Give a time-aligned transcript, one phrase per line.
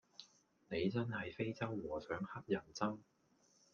[0.69, 2.97] 你真係非洲和尚乞人憎